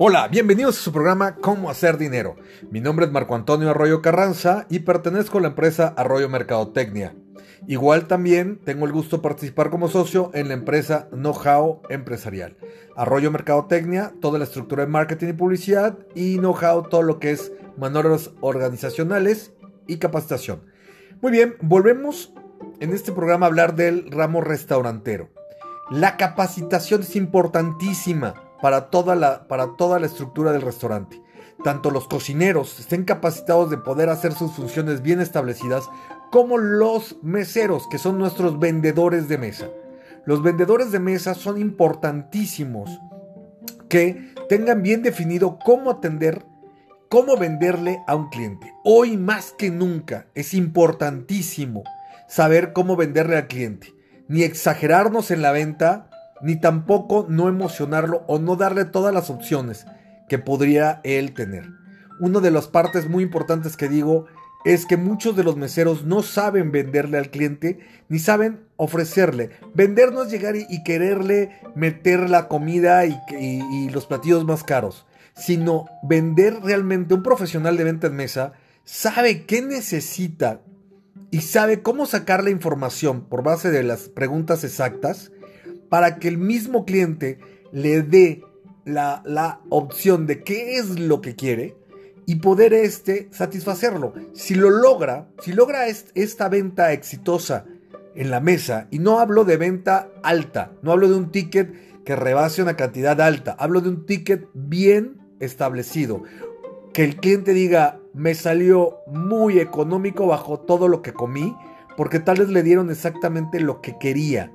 Hola, 0.00 0.28
bienvenidos 0.28 0.78
a 0.78 0.80
su 0.80 0.92
programa 0.92 1.34
Cómo 1.34 1.70
hacer 1.70 1.98
dinero. 1.98 2.36
Mi 2.70 2.80
nombre 2.80 3.06
es 3.06 3.10
Marco 3.10 3.34
Antonio 3.34 3.70
Arroyo 3.70 4.00
Carranza 4.00 4.64
y 4.70 4.78
pertenezco 4.78 5.38
a 5.38 5.40
la 5.40 5.48
empresa 5.48 5.92
Arroyo 5.96 6.28
Mercadotecnia. 6.28 7.16
Igual 7.66 8.06
también 8.06 8.60
tengo 8.64 8.86
el 8.86 8.92
gusto 8.92 9.16
de 9.16 9.24
participar 9.24 9.70
como 9.70 9.88
socio 9.88 10.30
en 10.34 10.46
la 10.46 10.54
empresa 10.54 11.08
Know-How 11.10 11.82
Empresarial. 11.88 12.56
Arroyo 12.94 13.32
Mercadotecnia, 13.32 14.12
toda 14.20 14.38
la 14.38 14.44
estructura 14.44 14.84
de 14.84 14.92
marketing 14.92 15.30
y 15.30 15.32
publicidad 15.32 15.98
y 16.14 16.38
Know-How, 16.38 16.84
todo 16.84 17.02
lo 17.02 17.18
que 17.18 17.32
es 17.32 17.50
manuales 17.76 18.30
organizacionales 18.40 19.52
y 19.88 19.96
capacitación. 19.96 20.62
Muy 21.20 21.32
bien, 21.32 21.56
volvemos 21.60 22.32
en 22.78 22.92
este 22.92 23.10
programa 23.10 23.46
a 23.46 23.48
hablar 23.48 23.74
del 23.74 24.12
ramo 24.12 24.42
restaurantero. 24.42 25.30
La 25.90 26.16
capacitación 26.16 27.00
es 27.00 27.16
importantísima 27.16 28.47
para 28.60 28.90
toda 28.90 29.14
la, 29.14 29.46
para 29.48 29.76
toda 29.76 29.98
la 29.98 30.06
estructura 30.06 30.52
del 30.52 30.62
restaurante. 30.62 31.22
Tanto 31.64 31.90
los 31.90 32.06
cocineros 32.06 32.78
estén 32.78 33.04
capacitados 33.04 33.70
de 33.70 33.78
poder 33.78 34.08
hacer 34.10 34.32
sus 34.32 34.52
funciones 34.52 35.02
bien 35.02 35.20
establecidas, 35.20 35.88
como 36.30 36.58
los 36.58 37.16
meseros, 37.22 37.88
que 37.88 37.98
son 37.98 38.18
nuestros 38.18 38.58
vendedores 38.58 39.28
de 39.28 39.38
mesa. 39.38 39.68
Los 40.24 40.42
vendedores 40.42 40.92
de 40.92 41.00
mesa 41.00 41.34
son 41.34 41.58
importantísimos 41.58 43.00
que 43.88 44.34
tengan 44.48 44.82
bien 44.82 45.02
definido 45.02 45.58
cómo 45.58 45.90
atender, 45.90 46.44
cómo 47.08 47.36
venderle 47.36 48.02
a 48.06 48.14
un 48.14 48.28
cliente. 48.28 48.72
Hoy 48.84 49.16
más 49.16 49.52
que 49.56 49.70
nunca 49.70 50.26
es 50.34 50.54
importantísimo 50.54 51.82
saber 52.28 52.72
cómo 52.72 52.96
venderle 52.96 53.36
al 53.36 53.48
cliente. 53.48 53.94
Ni 54.28 54.42
exagerarnos 54.42 55.30
en 55.30 55.40
la 55.40 55.52
venta, 55.52 56.07
ni 56.42 56.56
tampoco 56.56 57.26
no 57.28 57.48
emocionarlo 57.48 58.24
o 58.26 58.38
no 58.38 58.56
darle 58.56 58.84
todas 58.84 59.14
las 59.14 59.30
opciones 59.30 59.86
que 60.28 60.38
podría 60.38 61.00
él 61.04 61.32
tener. 61.32 61.70
Una 62.20 62.40
de 62.40 62.50
las 62.50 62.68
partes 62.68 63.08
muy 63.08 63.22
importantes 63.22 63.76
que 63.76 63.88
digo 63.88 64.26
es 64.64 64.86
que 64.86 64.96
muchos 64.96 65.36
de 65.36 65.44
los 65.44 65.56
meseros 65.56 66.04
no 66.04 66.22
saben 66.22 66.72
venderle 66.72 67.18
al 67.18 67.30
cliente 67.30 67.78
ni 68.08 68.18
saben 68.18 68.60
ofrecerle. 68.76 69.50
Vender 69.74 70.12
no 70.12 70.24
es 70.24 70.30
llegar 70.30 70.56
y, 70.56 70.82
quererle 70.82 71.60
meter 71.74 72.28
la 72.28 72.48
comida 72.48 73.06
y, 73.06 73.18
y 73.38 73.88
los 73.90 74.06
platillos 74.06 74.44
más 74.44 74.64
caros, 74.64 75.06
sino 75.34 75.86
vender 76.02 76.60
realmente. 76.62 77.14
Un 77.14 77.22
profesional 77.22 77.76
de 77.76 77.84
venta 77.84 78.08
en 78.08 78.16
mesa 78.16 78.52
sabe 78.84 79.46
qué 79.46 79.62
necesita 79.62 80.60
y 81.30 81.42
sabe 81.42 81.82
cómo 81.82 82.06
sacar 82.06 82.42
la 82.42 82.50
información 82.50 83.26
por 83.28 83.42
base 83.42 83.70
de 83.70 83.82
las 83.84 84.08
preguntas 84.08 84.64
exactas 84.64 85.30
para 85.88 86.18
que 86.18 86.28
el 86.28 86.38
mismo 86.38 86.84
cliente 86.84 87.38
le 87.72 88.02
dé 88.02 88.42
la, 88.84 89.60
opción 89.68 90.26
de 90.26 90.42
qué 90.42 90.76
es 90.76 90.98
lo 90.98 91.20
que 91.20 91.34
quiere 91.34 91.76
y 92.26 92.36
poder 92.36 92.74
este 92.74 93.28
satisfacerlo. 93.30 94.14
Si 94.34 94.54
lo 94.54 94.70
logra, 94.70 95.28
si 95.42 95.52
logra 95.52 95.86
esta 95.86 96.48
venta 96.48 96.92
exitosa 96.92 97.64
en 98.14 98.30
la 98.30 98.40
mesa, 98.40 98.88
y 98.90 98.98
no 98.98 99.20
hablo 99.20 99.44
de 99.44 99.56
venta 99.56 100.08
alta, 100.22 100.72
no 100.82 100.92
hablo 100.92 101.08
de 101.08 101.14
un 101.14 101.30
ticket 101.30 102.04
que 102.04 102.16
rebase 102.16 102.62
una 102.62 102.76
cantidad 102.76 103.20
alta, 103.20 103.54
hablo 103.58 103.80
de 103.80 103.90
un 103.90 104.06
ticket 104.06 104.48
bien 104.54 105.18
establecido, 105.40 106.22
que 106.92 107.04
el 107.04 107.16
cliente 107.16 107.52
diga, 107.52 108.00
me 108.14 108.34
salió 108.34 108.96
muy 109.06 109.60
económico 109.60 110.26
bajo 110.26 110.58
todo 110.58 110.88
lo 110.88 111.02
que 111.02 111.12
comí, 111.12 111.54
porque 111.96 112.18
tal 112.18 112.38
vez 112.38 112.48
le 112.48 112.62
dieron 112.62 112.90
exactamente 112.90 113.60
lo 113.60 113.80
que 113.80 113.98
quería 113.98 114.52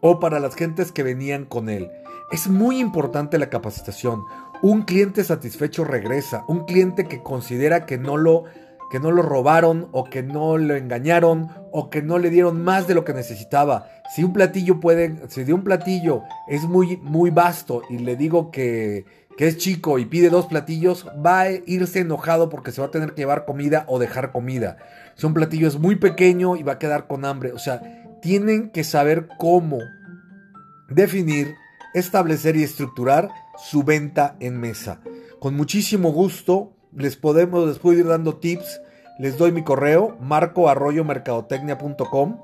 o 0.00 0.20
para 0.20 0.40
las 0.40 0.54
gentes 0.54 0.92
que 0.92 1.02
venían 1.02 1.44
con 1.44 1.68
él. 1.68 1.90
Es 2.30 2.48
muy 2.48 2.78
importante 2.78 3.38
la 3.38 3.50
capacitación. 3.50 4.22
Un 4.60 4.82
cliente 4.82 5.24
satisfecho 5.24 5.84
regresa. 5.84 6.44
Un 6.48 6.64
cliente 6.64 7.06
que 7.06 7.22
considera 7.22 7.86
que 7.86 7.98
no 7.98 8.16
lo 8.16 8.44
que 8.90 9.00
no 9.00 9.10
lo 9.10 9.20
robaron 9.20 9.88
o 9.92 10.04
que 10.04 10.22
no 10.22 10.56
lo 10.56 10.74
engañaron 10.74 11.48
o 11.72 11.90
que 11.90 12.00
no 12.00 12.18
le 12.18 12.30
dieron 12.30 12.64
más 12.64 12.86
de 12.86 12.94
lo 12.94 13.04
que 13.04 13.12
necesitaba. 13.12 13.86
Si 14.14 14.24
un 14.24 14.32
platillo 14.32 14.80
puede, 14.80 15.28
si 15.28 15.44
de 15.44 15.52
un 15.52 15.62
platillo 15.62 16.22
es 16.48 16.64
muy 16.64 16.96
muy 16.98 17.30
vasto 17.30 17.82
y 17.90 17.98
le 17.98 18.16
digo 18.16 18.50
que 18.50 19.04
que 19.38 19.46
es 19.46 19.56
chico 19.56 20.00
y 20.00 20.04
pide 20.04 20.30
dos 20.30 20.46
platillos, 20.46 21.06
va 21.24 21.42
a 21.42 21.50
irse 21.52 22.00
enojado 22.00 22.48
porque 22.48 22.72
se 22.72 22.80
va 22.80 22.88
a 22.88 22.90
tener 22.90 23.14
que 23.14 23.22
llevar 23.22 23.44
comida 23.44 23.84
o 23.86 24.00
dejar 24.00 24.32
comida. 24.32 24.78
Si 25.14 25.26
un 25.26 25.34
platillo 25.34 25.68
es 25.68 25.78
muy 25.78 25.94
pequeño 25.94 26.56
y 26.56 26.64
va 26.64 26.72
a 26.72 26.78
quedar 26.80 27.06
con 27.06 27.24
hambre, 27.24 27.52
o 27.52 27.58
sea, 27.60 28.07
tienen 28.20 28.70
que 28.70 28.84
saber 28.84 29.28
cómo 29.38 29.78
definir, 30.88 31.56
establecer 31.94 32.56
y 32.56 32.62
estructurar 32.62 33.30
su 33.56 33.82
venta 33.82 34.36
en 34.40 34.60
mesa. 34.60 35.00
Con 35.38 35.54
muchísimo 35.54 36.12
gusto 36.12 36.74
les 36.94 37.16
podemos, 37.16 37.66
les 37.66 37.78
puedo 37.78 37.98
ir 37.98 38.06
dando 38.06 38.36
tips. 38.36 38.82
Les 39.18 39.36
doy 39.36 39.52
mi 39.52 39.64
correo, 39.64 40.16
marcoarroyomercadotecnia.com, 40.20 42.38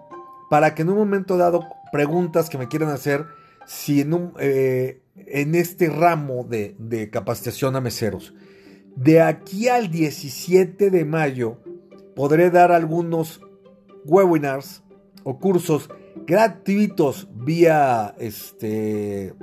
para 0.51 0.75
que 0.75 0.83
en 0.83 0.91
un 0.91 0.97
momento 0.97 1.37
dado 1.37 1.69
preguntas 1.93 2.51
que 2.51 2.59
me 2.59 2.67
quieran 2.67 2.91
hacer, 2.91 3.27
si 3.65 4.01
en, 4.01 4.33
eh, 4.41 5.01
este 5.27 5.89
ramo 5.89 6.43
de, 6.45 6.75
de 6.79 7.11
capacitación 7.11 7.77
a 7.77 7.81
meseros. 7.81 8.35
De 8.97 9.23
aquí 9.23 9.69
al 9.69 9.89
17 9.91 10.91
de 10.91 11.05
mayo 11.05 11.59
podré 12.15 12.51
dar 12.51 12.73
algunos 12.73 13.41
webinars 14.05 14.84
o 15.25 15.39
cursos 15.39 15.91
gratuitos 16.27 17.29
vía 17.35 18.15
este 18.19 19.35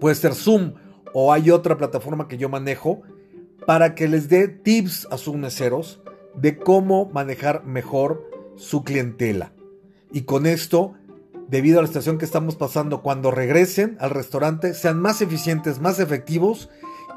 puede 0.00 0.14
ser 0.14 0.34
Zoom 0.34 0.74
o 1.12 1.32
hay 1.32 1.50
otra 1.50 1.76
plataforma 1.76 2.28
que 2.28 2.38
yo 2.38 2.48
manejo 2.48 3.02
para 3.66 3.94
que 3.94 4.08
les 4.08 4.28
dé 4.28 4.48
tips 4.48 5.08
a 5.10 5.18
sus 5.18 5.36
meseros 5.36 6.00
de 6.34 6.56
cómo 6.56 7.06
manejar 7.12 7.64
mejor 7.64 8.28
su 8.56 8.84
clientela. 8.84 9.52
Y 10.12 10.22
con 10.22 10.46
esto, 10.46 10.94
debido 11.48 11.78
a 11.78 11.82
la 11.82 11.88
situación 11.88 12.18
que 12.18 12.24
estamos 12.24 12.56
pasando, 12.56 13.02
cuando 13.02 13.30
regresen 13.30 13.96
al 14.00 14.10
restaurante, 14.10 14.74
sean 14.74 15.00
más 15.00 15.20
eficientes, 15.20 15.80
más 15.80 16.00
efectivos 16.00 16.68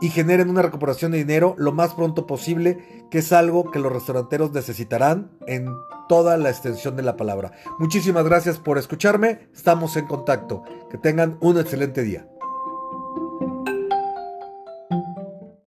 y 0.01 0.09
generen 0.09 0.49
una 0.49 0.61
recuperación 0.61 1.11
de 1.11 1.19
dinero 1.19 1.55
lo 1.57 1.71
más 1.71 1.93
pronto 1.93 2.27
posible, 2.27 3.07
que 3.09 3.19
es 3.19 3.31
algo 3.31 3.71
que 3.71 3.79
los 3.79 3.91
restauranteros 3.91 4.51
necesitarán 4.51 5.31
en 5.47 5.67
toda 6.07 6.37
la 6.37 6.49
extensión 6.49 6.95
de 6.95 7.03
la 7.03 7.17
palabra. 7.17 7.51
Muchísimas 7.79 8.25
gracias 8.25 8.57
por 8.57 8.77
escucharme, 8.77 9.47
estamos 9.53 9.95
en 9.97 10.05
contacto, 10.05 10.63
que 10.89 10.97
tengan 10.97 11.37
un 11.41 11.57
excelente 11.57 12.03
día. 12.03 12.27